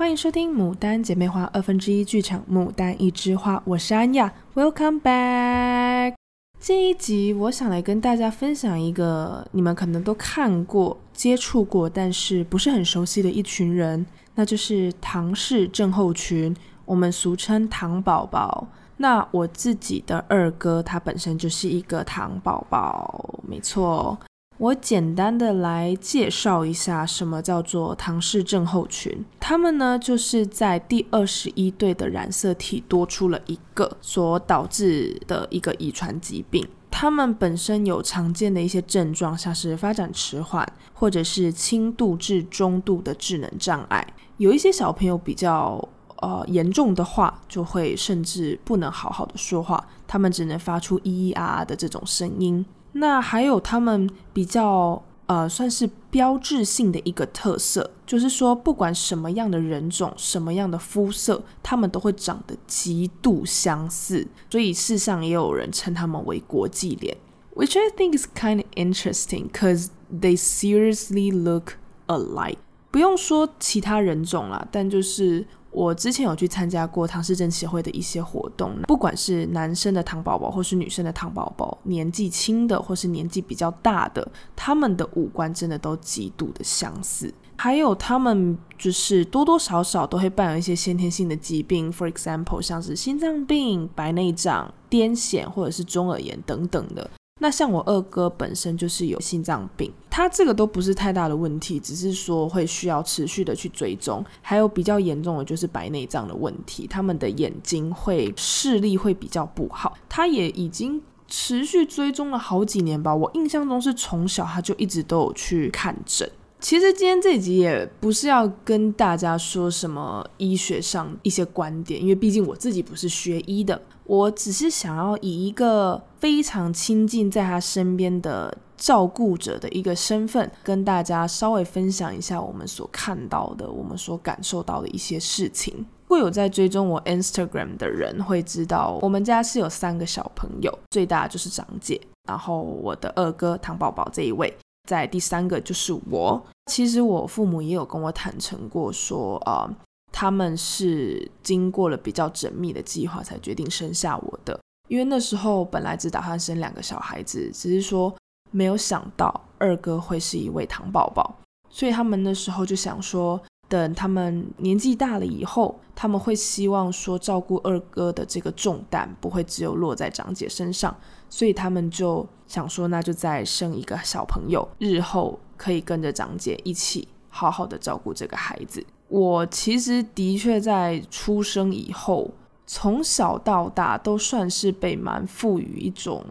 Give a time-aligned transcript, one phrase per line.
[0.00, 6.14] 欢迎收听《牡丹姐妹花》二分之一剧场，《牡丹一枝花》，我是安雅，Welcome back。
[6.58, 16.56] 这一集我想来跟大家分享一个你们可能都看过、接触过，但是不是很熟悉的一群人，那就是唐氏症候群，
[16.86, 18.66] 我们俗称唐宝宝。
[18.96, 24.18] 那我自己的二哥，他本身就是一个唐宝宝，没错。
[24.60, 29.24] 我简单的来介绍一下什么叫做唐氏症候群。
[29.40, 36.68] 他们呢，就是在第二十一对的染色体多出了一个所导致的一个遗传疾病。
[36.90, 44.06] 他们本身有常见的一些症状，像是发展迟缓，或者是轻度至中度的智能障碍。
[44.36, 45.82] 有一些小朋友比较
[46.16, 52.62] 呃严重的话，就会甚至不能好好的说话，他们只能发出咿咿啊啊的这种声音。
[52.92, 67.16] 那还有他们比较呃，算是标志性的一个特色，就是说不管什么样的人种、什么样的肤色，他们都会长得极度相似，所以世上也有人称他们为国际脸
[67.54, 71.74] ，which I think is kind of interesting, because they seriously look
[72.08, 72.58] alike。
[72.90, 75.46] 不用说其他人种啦，但就是。
[75.70, 84.26] 我之前有去参加过唐氏症协会的一些活动，不管是男生的唐宝宝或是女生的唐宝宝，年纪轻的或是年纪比较大的，
[84.56, 87.32] 他们的五官真的都极度的相似。
[87.56, 97.10] 还有他们就是多多少少都会伴有一些先天性的疾病，for example 像是心脏病、白内障、癫痫或者是中耳炎等等的。
[97.42, 104.22] 那像我二哥本身就是有心脏病，他这个都不是太大的问题，只是说会需要持续的去追踪。
[104.42, 109.96] 还有比较严重的就是白内障的问题，他们的眼睛会视力会比较不好。
[110.06, 116.30] 他也已经持续追踪了好几年吧，我印象中是从小他就一直都有去看诊。
[116.60, 135.86] 其实今天这集也不是要跟大家说什么医学上一些观点，因为毕竟我自己不是学医的，我只是想要以一个非常亲近在他身边的照顾者的一个身份，跟大家稍微分享一下我们所看到的、我们所感受到的一些事情。
[136.06, 144.54] 会有在追踪我 Instagram 的人会知道，我们家是有三个小朋友，最大就是长姐，然后我的二哥唐宝宝这一位。
[144.90, 149.70] 在第三个就是我，其实我父母也有跟我坦诚过说，呃、啊，
[150.10, 154.58] 他们是经过了比较缜密的计划才决定生下我的，
[154.88, 158.12] 因为那时候本来只打算生两个小孩子，只是说
[158.50, 161.36] 没有想到二哥会是一位糖宝宝，
[161.68, 163.40] 所以他们那时候就想说。
[163.70, 170.94] 等他们年纪大了以后，他们会希望说照顾二哥的这个重担不会只有落在长姐身上，
[171.28, 178.84] 所以他们就想说，那就再生一个小朋友，日后可以跟着长姐一起好好的照顾这个孩子。
[179.06, 182.32] 我其实的确在出生以后，
[182.66, 186.24] 从小到大都算是被蛮赋予一种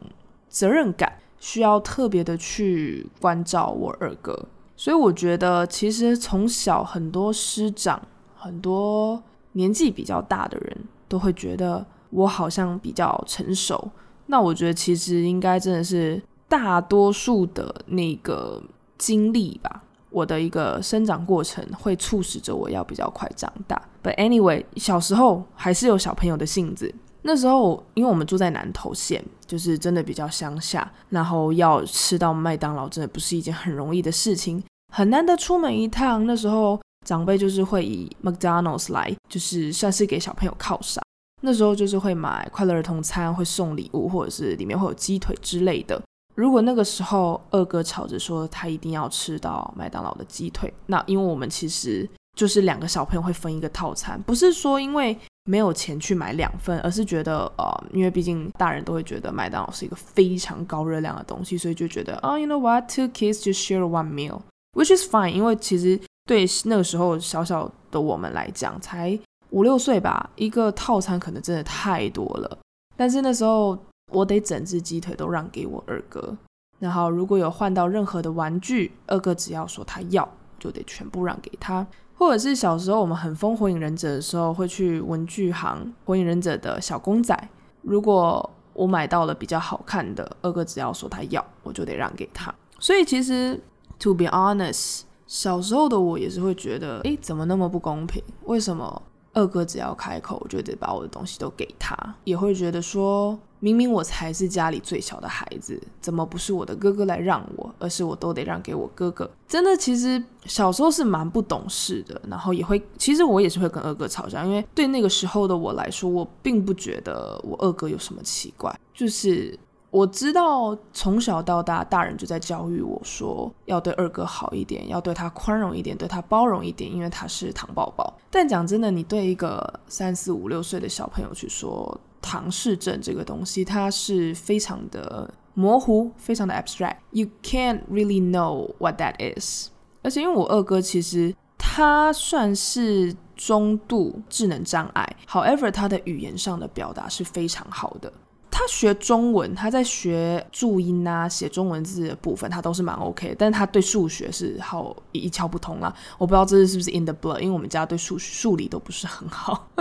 [0.49, 4.45] 责任感，需要特别的去关照我二哥。
[4.79, 8.01] 所以我觉得，其实从小很多师长、
[8.33, 10.77] 很多年纪比较大的人
[11.09, 13.91] 都会觉得我好像比较成熟。
[14.27, 18.63] 那我觉得其实应该真的是大多数的那个
[18.97, 19.83] 经历吧。
[20.09, 23.79] 我的一个生长过程会促使着我要比较快长大。
[24.01, 26.95] But anyway，小时候还是有小朋友的性子。
[27.21, 36.25] 那时候，因为我们住在南投县，就是真的比较乡下，然后要吃到麦当劳，真的不是一件很容易的事情，很难得出门一趟。
[36.25, 41.03] 那时候长辈就是会以 McDonald's 来，就是算是给小朋友犒赏。
[41.41, 46.01] 那时候就是会买快乐儿童餐，会送礼物，或者是里面会有鸡腿之类的。
[46.35, 55.17] 如果那个时候二哥吵着说他一定要吃到麦当劳的鸡腿，那因为我们其实就是两个小朋友会分一个套餐，不是说因为。
[55.45, 64.41] 没有钱去买两份，而是觉得呃，因为毕竟大人都会觉得麦当劳是一个非常高热量的东西，所以就觉得啊，oh，you know what，two kids just share one meal
[64.79, 65.31] Which is fine。
[65.31, 69.19] 因为其实对那个时候小小的我们来讲，才
[69.49, 72.57] 五六岁吧，一个套餐可能真的太多了。
[72.95, 73.77] 但是那时候
[74.13, 76.37] 我得整只鸡腿都让给我二哥，
[76.79, 80.25] 然后如果有换到任何的玩具，二哥只要说他要，
[80.57, 81.85] 就得全部让给他。
[82.15, 87.49] 或者是小时候我们很疯火影忍者的时候，会去文具行，火影忍者的小公仔。
[87.81, 92.53] 如果我买到了比较好看的，二哥只要说他要，我就得让给他。
[92.79, 93.59] 所以其实
[93.99, 98.23] ，to be honest，小时候的我也是会觉得，诶，怎么那么不公平？
[98.45, 99.01] 为什么
[99.33, 109.29] 二哥只要开口，我就得把我的东西都给他，也会觉得说，明明我才是家里最小的孩子，怎么不是我的哥哥来让我，而是我都得让给我哥哥？
[109.47, 119.57] 真的，其实小时候是蛮不懂事的，然后也会，其实我也是会跟二哥吵架，因为对那个时候的我来说，我并不觉得我二哥有什么奇怪，就是。
[119.91, 128.13] 我知道从小到大，大人就在教育我说，要对二哥好一点，要对他宽容一点，对他包容一点，因为他是糖宝宝。
[128.29, 136.97] 但讲真的，你对一个三四五六岁的小朋友去说唐氏症这个东西，它是非常的模糊，非常的 abstract。
[137.11, 139.69] You can't really know what that is。
[140.03, 148.13] 而且因为我二哥其实他算是中度智能障碍，however，他的语言上的表达是非常好的。
[148.59, 153.33] 他学中文，他在学注音啊、写中文字的部分，他都是蛮 OK。
[153.39, 155.95] 但是他对数学是好一窍不通啦。
[156.17, 159.65] 我不知道这是不是 in the blood，因为我们家对数数理都不是很好。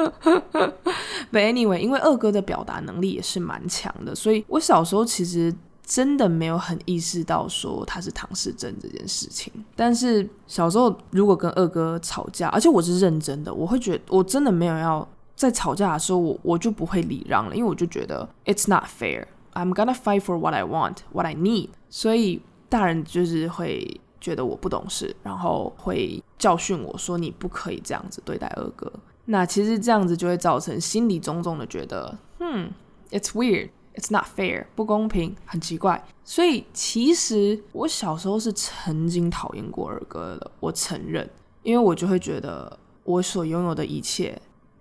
[1.33, 5.53] But anyway，因为二哥的表达能力也是蛮强的，所以我小时候其实
[5.85, 9.53] 真的没有很意识到说他是唐氏症这件事情。
[9.75, 15.09] 但是小时候如果跟二哥吵架，而且我是认真的，我会觉得我真的没有要。
[15.39, 19.25] 在吵架的时候，我我就不会礼让了，因为我就觉得 it's not fair.
[19.53, 21.69] I'm gonna fight for what I want, what I need.
[21.89, 28.93] 所以大人就是会觉得我不懂事，然后会教训我说你不可以这样子对待二哥。
[29.27, 32.69] 那其实这样子就会造成心里种种的觉得，嗯
[33.13, 36.05] ，it's weird, it's not fair，不公平，很奇怪。
[36.25, 41.31] 所以其实我小时候是曾经讨厌过二哥的，我承认，
[41.63, 44.37] 因为我就会觉得我所拥有的一切。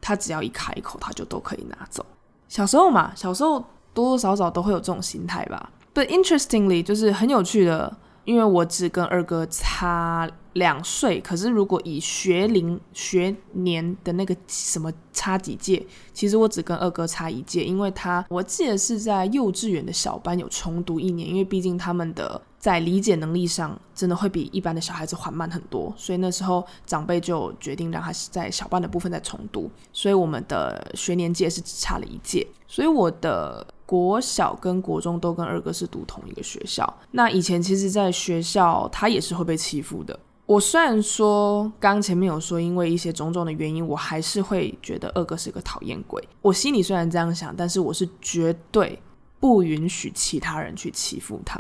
[0.08, 2.06] 他只要一开口，他就都可以拿走。
[2.48, 3.60] 小时候嘛，小时候
[3.94, 5.70] 多多少少都会有这种心态吧。
[5.94, 22.42] But interestingly，就是很有趣的，因为我只跟二哥差两岁，可是如果以学龄学年的那个什么差几届，其实我只跟二哥差一届，因为他我记得是在幼稚园的小班有重读一年，因为毕竟他们的。
[22.68, 36.94] 在理解能力上，真的会比一般的小孩子缓慢很多，所以那时候长辈就决定让他是在小班的部分再重读，所以我们的学年届是只差了一届，所以我的国小跟国中都跟二哥是读同一个学校。
[37.12, 40.20] 那以前其实，在学校他也是会被欺负的。
[40.46, 46.22] 我虽然说刚前面有说，因为一些种种的原因，我还是会觉得二哥是个讨厌鬼。
[46.42, 49.02] 我心里虽然这样想，但是我是绝对
[49.40, 51.58] 不允许其他人去欺负他。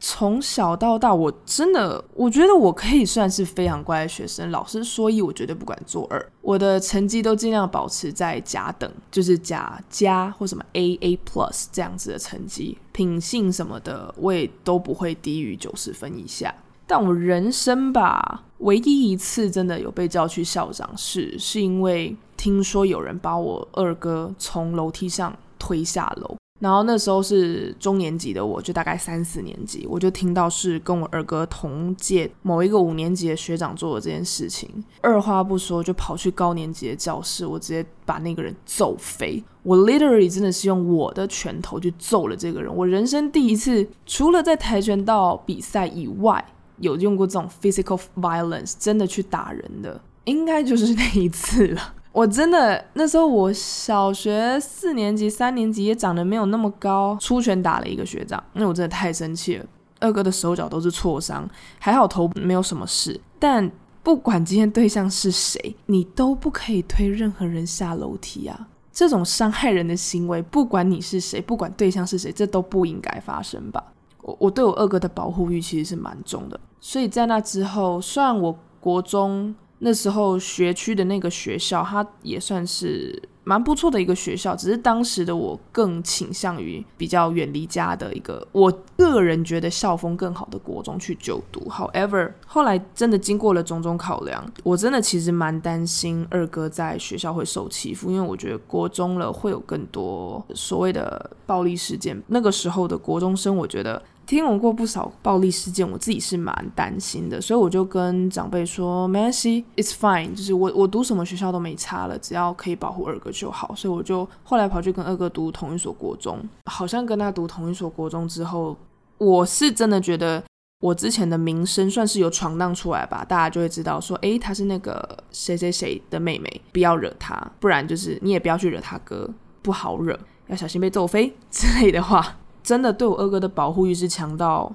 [0.00, 4.50] 从小到大，我真的我觉得我可以算是非常乖的学生。
[4.50, 6.32] 老师说一，我绝对不敢做二。
[6.40, 12.78] 我的成绩都尽量保持在甲等，就是甲加或什么 A A plus 这样子的成绩。
[12.92, 16.54] 品性什么的，我也都不会低于九十分以下。
[16.86, 26.39] 但我人生吧，唯一一次真的有被叫去校长室，是因为听说有人把我二哥从楼梯上推下楼。
[26.60, 34.68] 然后那时候是中年级的我，就大概三四年级，我就听到是跟我二哥同届某一个五年级的学长做的这件事情，
[35.00, 39.42] 二话不说就跑去高年级的教室，我直接把那个人揍飞。
[39.62, 42.74] 我 literally 真的是用我的拳头去揍了这个人。
[42.74, 46.44] 我人生第一次，除了在跆拳道比赛以外，
[46.78, 51.94] 有用过这种 physical violence，真的去打人的，应该就是那一次了。
[52.12, 59.64] 我真的那时候，我小学四年级、三年级也长得没有那么高，出拳打了一个学长，那我真的太生气了。
[60.00, 61.48] 二哥的手脚都是挫伤，
[61.78, 63.20] 还好头没有什么事。
[63.38, 63.70] 但
[64.02, 68.68] 不管今天对象是谁，你都不可以推任何人下楼梯啊！
[68.92, 73.84] 这种伤害人的行为，不管你是谁，不管对象是谁，这都不应该发生吧？
[74.22, 79.54] 我我对我二哥的保护欲其实是蛮重的，所以在那之后，虽然我国中。
[79.80, 88.70] 那时候学区的那个学校，它也算是蛮不错的一个学校，只是当时的我更倾向于比较远离家的一个，我
[89.08, 91.60] 个人觉得校风更好的国中去就读。
[91.70, 102.20] However，后来真的经过了种种考量，我真的其实蛮担心二哥在学校会受欺负，因为我觉得国中了会有更多所谓的暴力事件。
[102.26, 104.02] 那个时候的国中生，我觉得。
[104.26, 113.74] 听闻过不少暴力事件，我自己是蛮担心的，所以我就跟长辈说，没关系，it's fine，就是我我读什么学校都没差了，只要可以保护二哥就好。
[113.74, 118.76] 所以我就后来跑去跟二哥读同一所国中，好像跟他读同一所国中之后，
[119.20, 120.42] 我是真的觉得
[120.80, 129.28] 我之前的名声算是有闯荡出来吧，大家就会知道说，诶，她是那个谁谁谁的妹妹，不要惹她，不然就是你也不要去惹他哥，
[129.60, 132.38] 不好惹，要小心被揍飞 之类的话。
[132.62, 134.74] 真的对我二哥的保护欲是强到，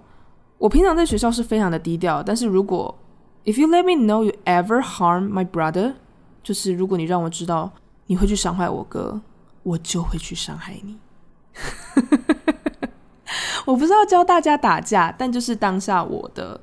[0.60, 2.94] 我平常在学校是非常的低调，但是如果
[3.46, 5.94] if you let me know you ever harm my brother，
[6.44, 7.72] 就是如果你让我知道
[8.06, 9.22] 你会去伤害我哥，
[9.64, 10.98] 我就会去伤害你。
[13.66, 16.62] 我不是要教大家打架，但就是当下我的，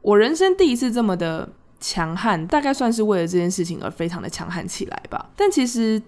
[0.00, 5.30] 我人生第一次这么的强悍，大概算是为了这件事情而非常的强悍起来吧。
[5.36, 6.02] 但其实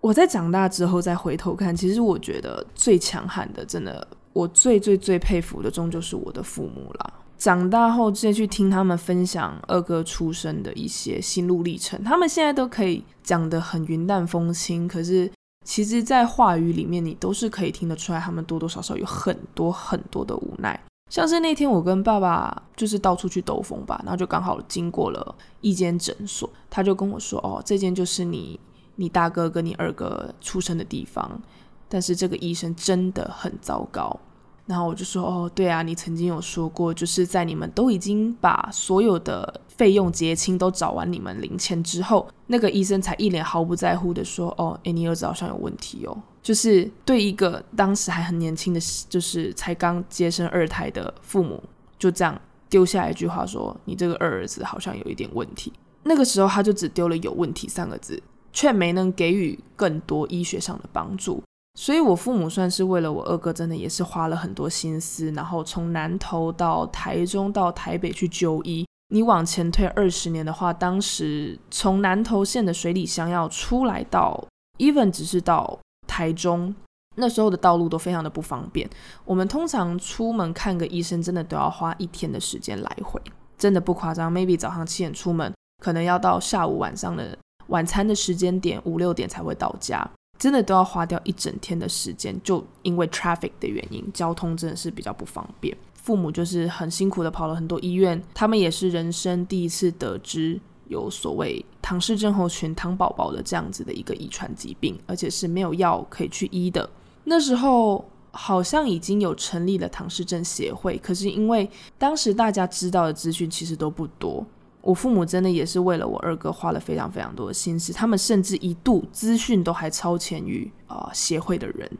[0.00, 7.12] 我在长大之后再回头看，其实我觉得最强悍的，真的，我最最最佩服的，终究是我的父母啦。
[7.38, 15.30] 长大后再去听他们分享二哥出生的一些心路历程，他们现在都可以讲得很云淡风轻，可是。
[15.64, 20.78] 其实，在话语里面，你都是可以听得出来，他们多多少少有很多很多的无奈。
[21.10, 28.58] 像是那天我跟爸爸就是到处去兜风吧，然后就刚好经过了一间诊所，他就跟我说：“哦，这间就是你
[28.96, 31.40] 你大哥跟你二哥出生的地方，
[31.88, 34.18] 但是这个医生真的很糟糕。”
[34.66, 48.78] 然后我就说：“哦，对啊，你曾经有说过，就是在你们都已经把所有的。”费用结清都找完你们零钱之后，那个医生才一脸毫不在乎的说：“哦，诶，你儿子好像有问题哦。”就是对一个当时还很年轻的，
[49.08, 51.60] 就是才刚接生二胎的父母，
[51.98, 52.38] 就这样
[52.68, 55.72] 丢下一句话说：“你这个二儿子好像有一点问题。”
[56.04, 61.42] 那个时候他就只丢了“有问题”三个字，却没能给予更多医学上的帮助。
[61.74, 68.86] 所以，我父母算是为了我二哥，真的也是花了很多心思，然后从南投到台中到台北去就医。
[69.08, 74.42] 你往前推二十年的话，当时从南投县的水里乡要出来到
[74.78, 76.74] ，even 只是到台中，
[77.16, 78.88] 那时候的道路都非常的不方便。
[79.24, 83.20] 我们通常出门看个医生，真的都要花一天的时间来回，
[83.58, 84.32] 真的不夸张。
[84.32, 85.52] Maybe 早上七点出门，
[85.82, 87.36] 可能要到下午晚上的
[87.68, 95.76] 晚餐的时间点五六点才会到家，真的都要花掉一整天的时间，就因为 traffic 的原因，交通真的是比较不方便。
[95.94, 106.90] 父母就是很辛苦的跑了很多医院，他们也是人生第一次得知有所谓唐氏症候群、唐宝宝的这样子的一个遗传疾病，而且是没有药可以去医的。
[107.22, 114.44] 那时候好像已经有成立了唐氏症协会，可是因为当时大家知道的资讯其实都不多，
[114.82, 121.90] 我父母真的也是为了我二哥花了非常非常多的心思，他们甚至一度资讯都还超前于啊、协会的人。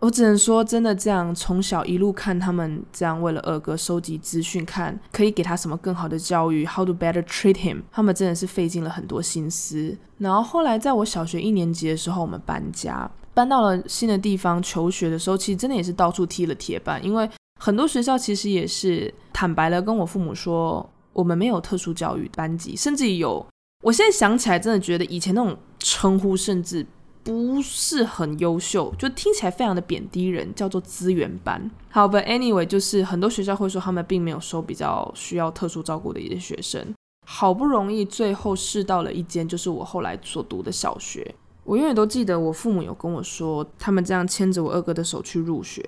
[0.00, 9.98] 我只能说，真的这样从小一路看他们这样为了二哥收集资讯，看可以给他什么更好的教育，how to better treat him，他们真的是费尽了很多心思。
[10.18, 23.44] 然后后来在我小学一年级的时候，我们搬家，搬到了新的地方求学的时候，其实真的也是到处踢了铁板，因为很多学校其实也是坦白了跟我父母说，我们没有特殊教育班级，甚至有，
[23.82, 26.86] 我现在想起来真的觉得以前那种称呼甚至。
[27.24, 31.70] 不是很优秀，就听起来非常的贬低人，叫做资源班。
[31.90, 36.94] 好，But anyway，就是很多学校会说他们并没有收比较需要特殊照顾的一些学生。
[37.26, 41.34] 好不容易最后试到了一间，就是我后来所读的小学。
[41.64, 45.86] 我永远都记得我父母有跟我说，他们这样牵着我二哥的手去入学。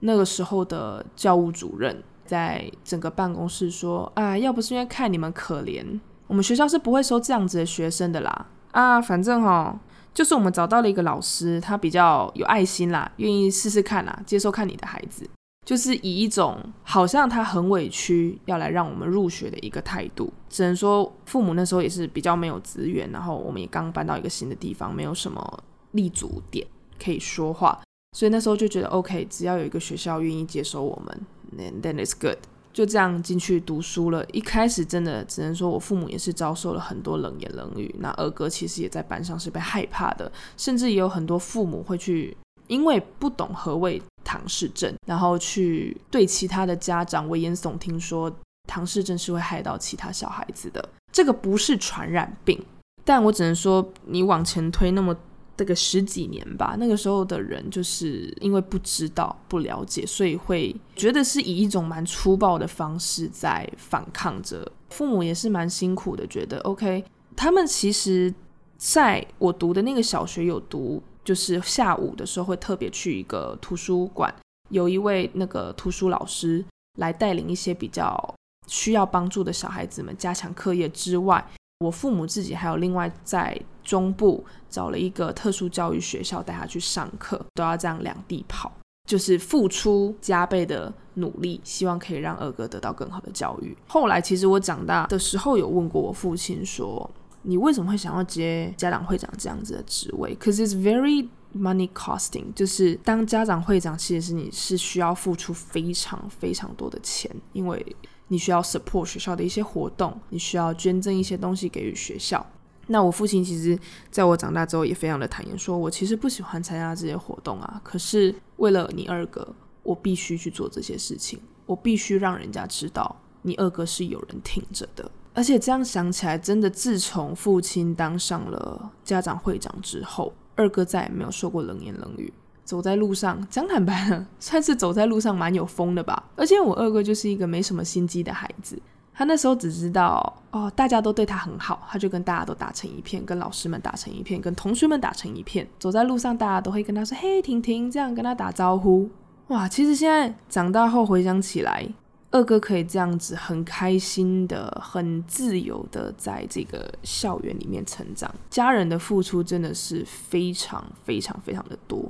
[0.00, 5.84] 那个时候的教务主任在整个办公室说：“啊，要不是因为看你们可怜，
[6.28, 8.46] 我们学校是不会收这样子的学生的啦。
[8.70, 9.80] 啊，反正哈。”
[10.14, 15.28] 就是我们找到了一个老师，他比较有爱心啦，愿意试试看啦，接受看你的孩子，
[15.64, 20.32] 就是以一种好像他很委屈要来让我们入学的一个态度。
[20.48, 26.66] 只能说父母那时候也是比较没有资源，然后我们也刚搬到一个新的地方，没有什么立足点
[27.00, 27.80] 可以说话，
[28.16, 31.20] 所以那时候就觉得 OK，只要有一个学校愿意接收我们
[31.56, 32.38] ，then then it's good。
[32.72, 34.24] 就这样进去读书了。
[34.26, 37.92] 一开始真的只能说我父母也是遭受了很多冷言冷语。
[37.98, 42.36] 那二哥其实也在班上是被害怕的，甚至也有很多父母会去，
[42.68, 48.32] 因为不懂何谓唐氏症，然后去对其他的家长危言耸听，说
[48.68, 50.88] 唐氏症是会害到其他小孩子的。
[51.12, 52.62] 这个不是传染病，
[53.04, 55.16] 但我只能说你往前推那么。
[55.58, 64.70] 这个十几年吧，那个时候的人就是因为不知道、不了解，所以会觉得是以一种蛮粗暴的方式在反抗着。
[64.90, 67.04] 父母也是蛮辛苦的，觉得 OK。
[67.34, 68.32] 他们其实
[68.76, 74.32] 在我读的那个小学有读，就是下午的时候会特别去一个图书馆，
[74.70, 76.64] 有一位那个图书老师
[76.98, 78.34] 来带领一些比较
[78.68, 81.44] 需要帮助的小孩子们加强课业之外。
[81.80, 83.56] 我父母自己还有另外在
[83.88, 88.70] 中部找了一个特殊教育学校带他去上课，都要这样两地跑，
[89.08, 93.74] 就是付出加倍的努力，希望可以让二哥得到更好的教育。
[93.86, 101.26] 后来其实我长大的时候有问过我父亲说：“你为什么会想要接家长会长这样子的职位？”Cause it's very
[101.56, 107.96] money costing，就是当家长会长，其实是你是需要付出非常非常多的钱，因为。
[108.30, 112.44] 你需要 support 学校的一些活动，你需要捐赠一些东西给予学校。
[112.88, 113.78] 那我父亲其实
[114.10, 119.46] 在我长大之后也非常的坦言，说我其实不喜欢参加这些活动啊，可是为了你二哥，
[119.82, 125.10] 我必须去做这些事情，我必须让人家知道你二哥是有人挺着的。
[125.34, 132.32] 而且这样想起来，真的自从父亲当上了家长会长之后，二哥再也没有说过冷言冷语。
[132.64, 136.22] 走在路上，讲坦白了， 算是走在路上蛮有风的吧。
[136.36, 138.78] 而且我二哥就是一个没什么心机的孩子，
[139.18, 145.68] 他那时候只知道哦，大家都对他很好，他就跟大家都打成一片，跟老师们打成一片，跟同学们打成一片。
[145.80, 149.10] 走在路上，大家都会跟他说：“嘿，婷婷”，这样跟他打招呼。
[149.48, 151.84] 哇，其实现在长大后回想起来，
[152.30, 162.04] 二哥可以这样子很开心的、很自由的在这个校园里面成长，家人的付出真的是非常非常非常的多。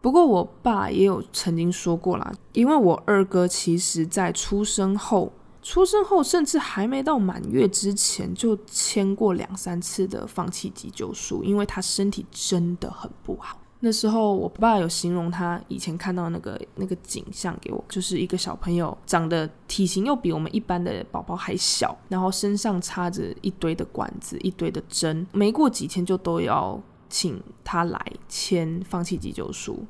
[0.00, 13.58] 不过我爸也有曾经说过啦，因为我二哥其实在出生后，出生后甚至还没到满月之前就签过两三次的放弃急救书，因为他身体真的很不好。
[13.80, 26.80] 那时候我爸有形容他以前看到那个那个景象给我，就是一个小朋友长得体型又比我们一般的宝宝还小，然后身上插着一堆的管子、一堆的针，没过几天就都要。
[27.12, 29.84] 请他来签放弃急救书，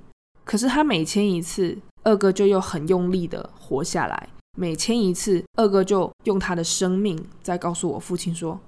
[0.45, 4.29] 可是他每签一次，二哥就又很用力的活下来。
[4.57, 8.59] 每签一次，二哥就用他的生命在告诉我父亲说：“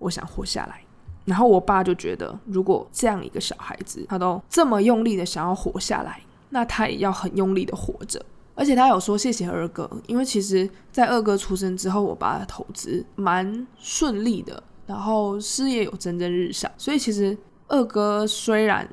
[0.00, 0.80] 我想活下来。”
[1.26, 8.24] 然后我爸就觉得，如果这样一个小孩子，他都这么用力的想要活下来，那他也要很用力的活着。
[8.54, 17.36] 而且他有说谢谢二哥，因为其实，在二哥出生之后，我爸的投资蛮顺利的，然后事业有蒸蒸日上，所以其实。
[17.66, 18.86] 二哥虽然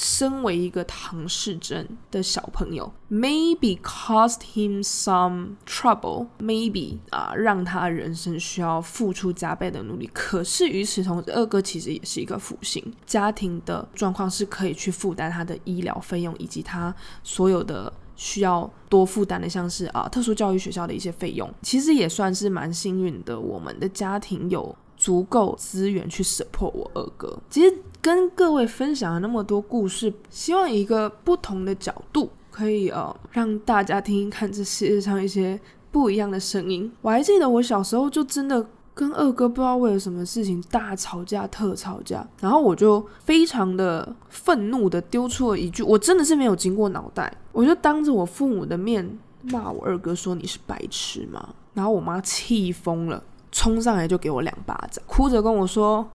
[0.00, 10.08] 身为一个唐氏症的小朋友，maybe caused him some trouble，maybe 啊，让他人生需要付出加倍的努力。
[10.14, 21.52] 可是与此同时，二哥其实也是一个福星，家庭的状况是可以去负担他的医疗费用，以及他所有的需要多负担的，像是啊特殊教育学校的一些费用。
[21.62, 27.38] 其实也算是蛮幸运的，我们的家庭有足够资源去 support 我二哥。
[27.48, 27.74] 其实。
[28.00, 36.90] 跟各位分享了那么多故事，希望一个不同的角度，可以呃让大家听听看这世界上一些不一样的声音。
[37.02, 51.52] 我还记得我小时候就真的跟二哥不知道为了什么事情大吵架、特吵架，然后我就非常的愤怒的丢出了一句，我真的是没有经过脑袋，我就当着我父母的面骂我二哥说，你是白痴吗？
[51.74, 56.08] 然后我妈气疯了，冲上来就给我两巴掌，哭着跟我说，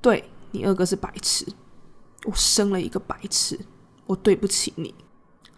[0.00, 0.24] 对。
[0.56, 1.44] 你二哥是白痴，
[2.26, 3.58] 我生了一个白痴，
[4.06, 4.94] 我对不起你。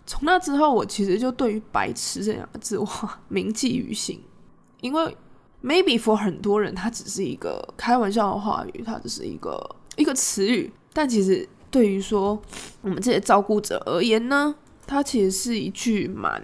[0.06, 2.88] 从那之后，我其实就对于“白痴”这两个字，我
[3.28, 4.18] 铭记于心。
[4.80, 5.14] 因为
[5.62, 10.72] maybe for 很多人，它只是一个开玩笑的话语，它只是一个一个词语。
[10.94, 12.40] 但其实对于说
[12.80, 14.54] 我们这些照顾者而言呢，
[14.86, 16.42] 它其实是一句蛮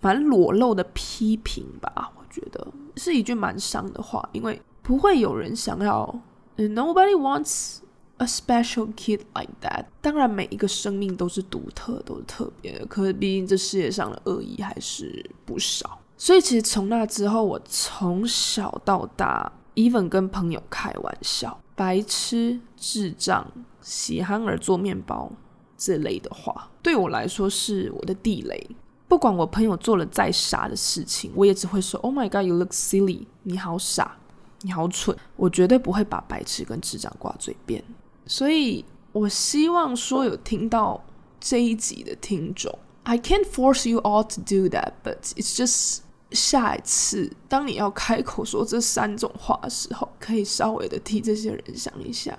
[0.00, 2.12] 蛮裸露的批评吧。
[2.38, 6.20] 觉得是一句蛮伤的话，因为不会有人想要
[6.56, 7.78] ，nobody wants。
[8.20, 9.84] A special kid like that。
[10.00, 12.84] 当然，每一个生命都是独特，都是特别的。
[12.86, 16.00] 可是，毕竟这世界上的恶意还是不少。
[16.16, 23.46] 所以，其实从那之后，我从小到大，even 跟朋友开玩笑，白痴、智障、
[23.80, 25.30] 喜憨儿做面包
[25.76, 28.68] 这类的话，对我来说是我的地雷。
[29.08, 34.18] 不管我朋友做了再傻的事情，我也只会说：“Oh my God, you look silly！” 你好傻，
[34.60, 35.16] 你好蠢。
[35.36, 37.82] 我绝对不会把白痴跟智障挂嘴边。
[38.26, 41.02] 所以，我希望说有听到
[41.40, 46.00] 这一集的听众，I can't force you all to do that, but it's just
[46.32, 52.38] 下一次当你要开口说这三种话的时候，可以稍微的替这些人想一下。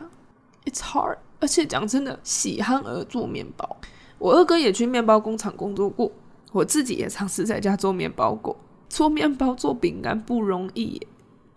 [0.66, 3.78] It's hard，而且讲真的，喜憨儿做面包，
[4.20, 6.12] 我二哥也去面包工厂工作过，
[6.52, 8.56] 我自己也尝试在家做面包过。
[8.90, 11.00] 做面包、做饼干不容易，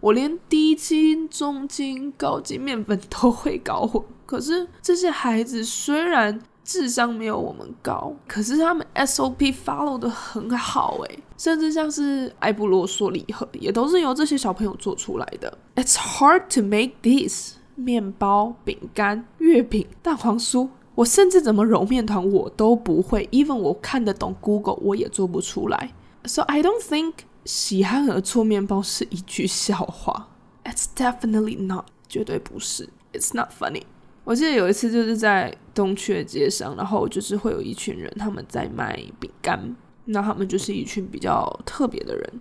[0.01, 4.03] 我连低筋、中筋、高筋面粉都会搞混。
[4.27, 15.59] 可是这些孩子虽然智商没有我们高，可是他们 SOP follow 得很好诶，甚至像是艾布罗索礼盒也都是由这些小朋友做出来的。
[15.75, 25.93] It's hard to make this 面包、饼干、月饼、蛋黄酥，我甚至怎么揉面团我都不会，even 我看得懂 Google 我也做不出来。
[26.25, 27.13] So I don't think
[27.45, 30.29] 喜憨儿做面包是一句笑话。
[30.65, 32.89] It's definitely not，绝对不是。
[33.13, 33.83] It's not funny。
[34.25, 39.75] 我记得有一次就是在东区的街上，然后就是会有一群人他们在卖饼干，
[40.07, 42.33] 那他们就是一群比较特别的人，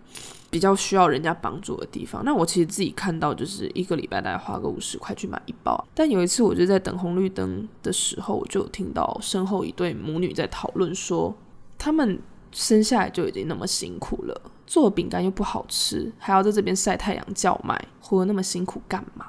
[0.49, 2.23] 比较需要人家帮助的地方。
[2.25, 5.87] 那我其实自己看到，就是一个礼拜大概花个五十块去买一包。
[5.93, 11.35] 但有一次，我就在等红绿灯的时候，我就听到身后一对母女在讨论说，
[11.77, 12.19] 他们
[12.51, 19.25] 生下来就已经那么辛苦了，做饼干又不好吃，还要在这边晒太阳叫卖，活得那么辛苦干嘛？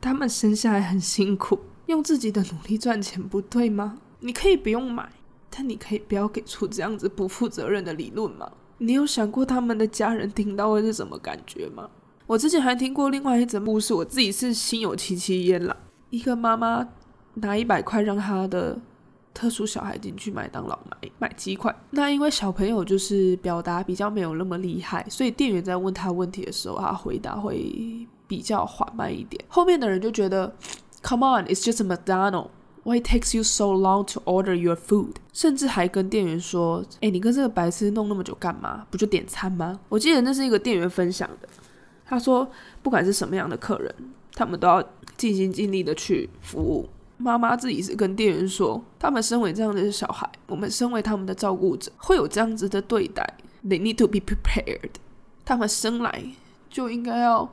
[0.00, 3.98] 他们生下来很辛苦，用自己的努力赚钱不对吗？
[4.20, 5.10] 你可以不用买。
[5.50, 8.50] 但你可以不要给出这样子不负责任的理论吗？
[8.78, 11.88] 你有想过他们的家人听到会是什么感觉吗？
[12.26, 15.76] 我之前还听过另外一则故事，我自己是心有戚戚焉了。
[16.10, 16.86] 一个妈妈
[17.34, 18.78] 拿一百块让她的
[19.34, 29.42] 特殊小孩进去麦当劳买买鸡块，那因为小朋友就是表达比较没有那么厉害，所以店员在问他问题的时候，他回答会比较缓慢一点。
[29.48, 30.54] 后面的人就觉得
[31.02, 32.48] ，Come on, it's just McDonald.
[32.88, 35.16] Why takes you so long to order your food？
[35.34, 38.86] 甚至还跟店员说：“哎，你跟这个白痴弄那么久干嘛？
[38.90, 41.48] 不就点餐吗？”我记得那是一个店员分享的。
[42.06, 42.50] 他说
[42.82, 43.94] ：“不管是什么样的客人，
[44.32, 44.82] 他们都要
[45.18, 53.22] 尽心尽力的去服务。”妈妈自己是跟店员说：“他们身为这样的小孩，我们身为他们的照顾者，会有这样子的对待。
[53.62, 54.92] They need to be prepared。
[55.44, 56.24] 他们生来
[56.70, 57.52] 就应该要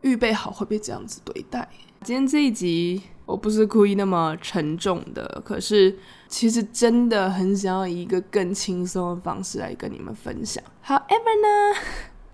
[0.00, 1.68] 预备好会被这样子对待。”
[2.02, 3.02] 今天这一集。
[3.26, 5.96] 我不是故意那么沉重的，可是
[6.28, 10.62] 其实真的很想要以一个更轻松的方式来跟你们分享。
[10.84, 11.80] However 呢，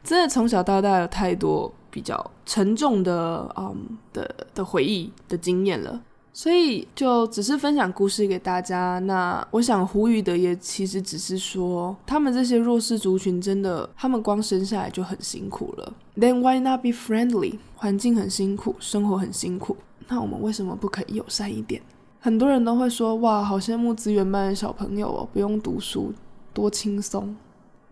[0.03, 6.00] 真的从小到大有太多比较沉重的，嗯的的回忆的经验了，
[6.33, 8.98] 所以就只是分享故事给大家。
[9.00, 15.92] 那我想呼吁的也其实只是说，他们这些弱势族群真的，他们光生下来就很辛苦了。
[16.16, 17.59] Then why not be friendly？
[17.76, 19.76] 环境很辛苦，生活很辛苦。
[20.11, 21.81] 那我们为什么不可以友善一点？
[22.18, 26.12] 很多人都会说：“哇，好羡慕资源班的小朋友哦，不用读书，
[26.53, 27.35] 多轻松。”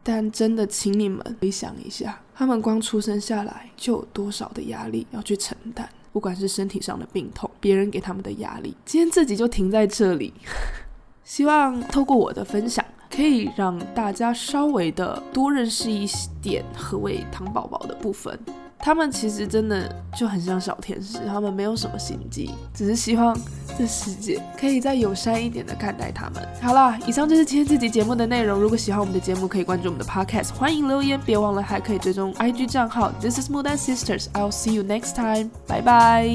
[0.03, 8.77] 但真的，请你们回想一下，他们光出生下来就有多少的压力要去承担，不管是身体上的病痛，别人给他们的压力。
[8.85, 10.35] 今天自己就停在这里，
[11.23, 16.05] 希望透过我的分享，可以让大家稍微的多认识一
[16.43, 18.37] 点何谓糖宝宝的部分。
[18.79, 23.37] 他们其实真的就很像小天使，他们没有什么心机，只是希望
[23.77, 26.47] 这世界可以再友善一点的看待他们。
[26.63, 28.59] 好啦，以上就是今天这集节目的内容。
[28.59, 33.11] 如果喜欢我们的节目，可以关注我们的 podcast，欢迎留言，别忘了还可以追踪 IG 账号。
[33.21, 36.29] This is Mudan Sisters，I'll see you next time，拜拜。